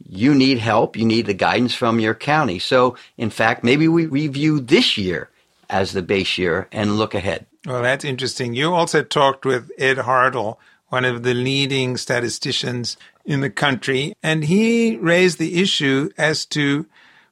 you 0.07 0.33
need 0.33 0.57
help. 0.57 0.95
You 0.95 1.03
need 1.03 1.25
the 1.25 1.33
guidance 1.33 1.75
from 1.75 1.99
your 1.99 2.15
county. 2.15 2.59
So, 2.59 2.95
in 3.17 3.29
fact, 3.29 3.61
maybe 3.61 3.89
we 3.89 4.05
review 4.05 4.61
this 4.61 4.97
year 4.97 5.29
as 5.69 5.91
the 5.91 6.01
base 6.01 6.37
year 6.37 6.67
and 6.71 6.97
look 6.97 7.13
ahead. 7.13 7.45
Well, 7.65 7.81
that's 7.81 8.05
interesting. 8.05 8.53
You 8.53 8.73
also 8.73 9.03
talked 9.03 9.45
with 9.45 9.71
Ed 9.77 9.97
Haertel, 9.97 10.57
one 10.87 11.05
of 11.05 11.23
the 11.23 11.33
leading 11.33 11.97
statisticians 11.97 12.97
in 13.25 13.41
the 13.41 13.49
country, 13.49 14.13
and 14.23 14.45
he 14.45 14.97
raised 14.97 15.37
the 15.37 15.61
issue 15.61 16.09
as 16.17 16.45
to 16.47 16.87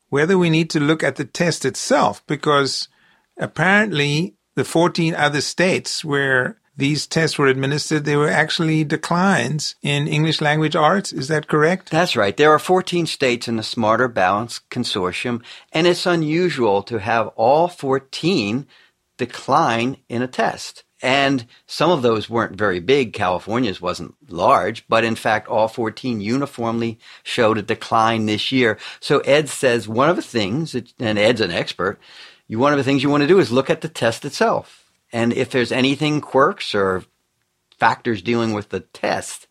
whether 0.10 0.38
we 0.38 0.50
need 0.50 0.70
to 0.70 0.80
look 0.80 1.04
at 1.04 1.16
the 1.16 1.26
test 1.26 1.66
itself, 1.66 2.26
because 2.28 2.88
apparently 3.38 4.36
the 4.56 4.64
14 4.64 5.16
other 5.16 5.42
states 5.42 6.06
where 6.06 6.58
these 6.78 7.08
tests 7.08 7.38
were 7.38 7.48
administered, 7.48 8.06
they 8.06 8.16
were 8.16 8.30
actually 8.30 8.84
declines 8.84 9.76
in 9.82 10.08
English 10.08 10.42
language 10.42 10.76
arts. 10.76 11.12
Is 11.12 11.28
that 11.28 11.48
correct? 11.48 11.90
That's 11.90 12.16
right. 12.16 12.38
There 12.38 12.52
are 12.52 12.60
14 12.60 13.08
states 13.08 13.48
in 13.48 13.56
the 13.56 13.64
Smarter 13.64 14.08
Balance 14.08 14.62
Consortium, 14.70 15.44
and 15.74 15.88
it's 15.88 16.06
unusual 16.06 16.84
to 16.84 17.00
have 17.00 17.30
all 17.30 17.68
14 17.68 18.68
decline 19.18 19.98
in 20.08 20.22
a 20.22 20.28
test. 20.28 20.84
And 21.02 21.46
some 21.68 21.92
of 21.92 22.02
those 22.02 22.30
weren't 22.30 22.58
very 22.58 22.80
big. 22.80 23.14
California's 23.14 23.82
wasn't 23.82 24.16
large, 24.30 24.88
but 24.88 25.04
in 25.04 25.16
fact, 25.16 25.48
all 25.48 25.68
14 25.68 26.22
uniformly 26.22 26.98
showed 27.24 27.58
a 27.58 27.62
decline 27.62 28.26
this 28.26 28.52
year. 28.52 28.80
So 29.00 29.20
Ed 29.20 29.50
says 29.50 29.88
one 29.88 30.10
of 30.10 30.16
the 30.16 30.22
things, 30.22 30.76
and 30.76 31.20
Ed's 31.20 31.42
an 31.42 31.52
expert, 31.52 32.00
one 32.50 32.72
of 32.74 32.78
the 32.78 32.84
things 32.84 33.04
you 33.04 33.10
want 33.10 33.22
to 33.22 33.28
do 33.28 33.40
is 33.40 33.52
look 33.52 33.70
at 33.70 33.82
the 33.82 33.90
test 33.90 34.26
itself. 34.26 34.87
And 35.12 35.34
if 35.34 35.50
there's 35.50 35.72
anything 35.72 36.22
quirks 36.22 36.76
or 36.76 37.04
factors 37.78 38.22
dealing 38.22 38.54
with 38.54 38.70
the 38.70 38.82
test, 38.82 39.48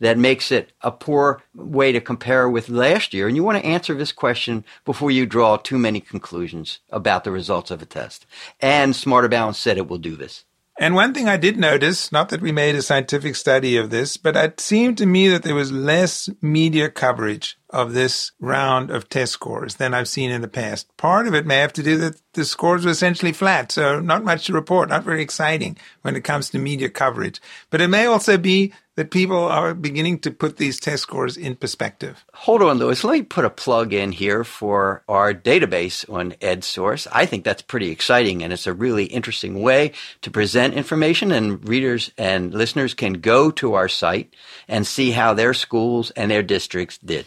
that 0.00 0.18
makes 0.18 0.52
it 0.52 0.72
a 0.82 0.90
poor 0.90 1.42
way 1.54 1.92
to 1.92 2.00
compare 2.00 2.48
with 2.48 2.68
last 2.68 3.14
year. 3.14 3.28
And 3.28 3.36
you 3.36 3.42
want 3.42 3.58
to 3.58 3.66
answer 3.66 3.94
this 3.94 4.12
question 4.12 4.64
before 4.84 5.10
you 5.10 5.26
draw 5.26 5.56
too 5.56 5.78
many 5.78 6.00
conclusions 6.00 6.80
about 6.90 7.24
the 7.24 7.30
results 7.30 7.70
of 7.70 7.82
a 7.82 7.86
test. 7.86 8.26
And 8.60 8.94
Smarter 8.94 9.28
Balance 9.28 9.58
said 9.58 9.78
it 9.78 9.88
will 9.88 9.98
do 9.98 10.16
this. 10.16 10.44
And 10.78 10.94
one 10.94 11.14
thing 11.14 11.26
I 11.26 11.38
did 11.38 11.56
notice, 11.56 12.12
not 12.12 12.28
that 12.28 12.42
we 12.42 12.52
made 12.52 12.74
a 12.74 12.82
scientific 12.82 13.34
study 13.34 13.78
of 13.78 13.88
this, 13.88 14.18
but 14.18 14.36
it 14.36 14.60
seemed 14.60 14.98
to 14.98 15.06
me 15.06 15.28
that 15.28 15.42
there 15.42 15.54
was 15.54 15.72
less 15.72 16.28
media 16.42 16.90
coverage 16.90 17.58
of 17.76 17.92
this 17.92 18.32
round 18.40 18.90
of 18.90 19.06
test 19.10 19.32
scores 19.32 19.74
than 19.74 19.92
I've 19.92 20.08
seen 20.08 20.30
in 20.30 20.40
the 20.40 20.48
past. 20.48 20.88
Part 20.96 21.26
of 21.26 21.34
it 21.34 21.44
may 21.44 21.58
have 21.58 21.74
to 21.74 21.82
do 21.82 21.98
that 21.98 22.18
the 22.32 22.46
scores 22.46 22.86
were 22.86 22.90
essentially 22.90 23.32
flat, 23.32 23.70
so 23.70 24.00
not 24.00 24.24
much 24.24 24.46
to 24.46 24.54
report, 24.54 24.88
not 24.88 25.04
very 25.04 25.20
exciting 25.20 25.76
when 26.00 26.16
it 26.16 26.24
comes 26.24 26.48
to 26.50 26.58
media 26.58 26.88
coverage. 26.88 27.38
But 27.68 27.82
it 27.82 27.88
may 27.88 28.06
also 28.06 28.38
be 28.38 28.72
that 28.94 29.10
people 29.10 29.44
are 29.44 29.74
beginning 29.74 30.20
to 30.20 30.30
put 30.30 30.56
these 30.56 30.80
test 30.80 31.02
scores 31.02 31.36
in 31.36 31.54
perspective. 31.54 32.24
Hold 32.32 32.62
on, 32.62 32.78
Louis. 32.78 33.04
Let 33.04 33.12
me 33.12 33.22
put 33.24 33.44
a 33.44 33.50
plug 33.50 33.92
in 33.92 34.10
here 34.10 34.42
for 34.42 35.02
our 35.06 35.34
database 35.34 36.10
on 36.10 36.32
EdSource. 36.32 37.06
I 37.12 37.26
think 37.26 37.44
that's 37.44 37.60
pretty 37.60 37.90
exciting 37.90 38.42
and 38.42 38.54
it's 38.54 38.66
a 38.66 38.72
really 38.72 39.04
interesting 39.04 39.60
way 39.60 39.92
to 40.22 40.30
present 40.30 40.72
information 40.72 41.30
and 41.30 41.68
readers 41.68 42.10
and 42.16 42.54
listeners 42.54 42.94
can 42.94 43.14
go 43.14 43.50
to 43.50 43.74
our 43.74 43.88
site 43.88 44.32
and 44.66 44.86
see 44.86 45.10
how 45.10 45.34
their 45.34 45.52
schools 45.52 46.10
and 46.12 46.30
their 46.30 46.42
districts 46.42 46.96
did. 46.96 47.26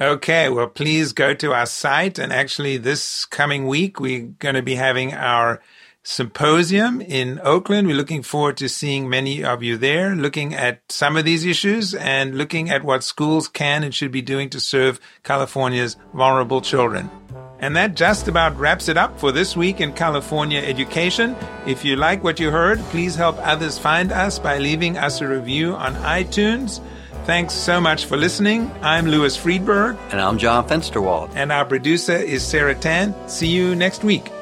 Okay, 0.00 0.48
well, 0.48 0.68
please 0.68 1.12
go 1.12 1.34
to 1.34 1.52
our 1.52 1.66
site. 1.66 2.20
And 2.20 2.32
actually, 2.32 2.76
this 2.76 3.24
coming 3.24 3.66
week, 3.66 3.98
we're 3.98 4.28
going 4.38 4.54
to 4.54 4.62
be 4.62 4.76
having 4.76 5.12
our 5.12 5.60
symposium 6.04 7.00
in 7.00 7.40
Oakland. 7.42 7.88
We're 7.88 7.96
looking 7.96 8.22
forward 8.22 8.56
to 8.58 8.68
seeing 8.68 9.10
many 9.10 9.42
of 9.42 9.64
you 9.64 9.76
there, 9.76 10.14
looking 10.14 10.54
at 10.54 10.82
some 10.88 11.16
of 11.16 11.24
these 11.24 11.44
issues 11.44 11.94
and 11.94 12.38
looking 12.38 12.70
at 12.70 12.84
what 12.84 13.02
schools 13.02 13.48
can 13.48 13.82
and 13.82 13.92
should 13.92 14.12
be 14.12 14.22
doing 14.22 14.48
to 14.50 14.60
serve 14.60 15.00
California's 15.24 15.96
vulnerable 16.14 16.60
children. 16.60 17.10
And 17.58 17.74
that 17.74 17.96
just 17.96 18.28
about 18.28 18.56
wraps 18.56 18.88
it 18.88 18.96
up 18.96 19.18
for 19.18 19.32
this 19.32 19.56
week 19.56 19.80
in 19.80 19.92
California 19.92 20.60
education. 20.60 21.34
If 21.66 21.84
you 21.84 21.96
like 21.96 22.22
what 22.22 22.38
you 22.38 22.52
heard, 22.52 22.78
please 22.90 23.16
help 23.16 23.36
others 23.40 23.80
find 23.80 24.12
us 24.12 24.38
by 24.38 24.58
leaving 24.58 24.96
us 24.96 25.20
a 25.20 25.26
review 25.26 25.74
on 25.74 25.96
iTunes. 25.96 26.80
Thanks 27.28 27.52
so 27.52 27.78
much 27.78 28.06
for 28.06 28.16
listening. 28.16 28.70
I'm 28.80 29.06
Louis 29.06 29.36
Freedberg. 29.36 29.98
And 30.10 30.18
I'm 30.18 30.38
John 30.38 30.66
Fensterwald. 30.66 31.30
And 31.34 31.52
our 31.52 31.66
producer 31.66 32.16
is 32.16 32.42
Sarah 32.42 32.74
Tan. 32.74 33.14
See 33.28 33.48
you 33.48 33.74
next 33.74 34.02
week. 34.02 34.32